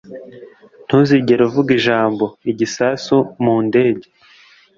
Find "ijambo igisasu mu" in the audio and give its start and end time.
1.79-3.55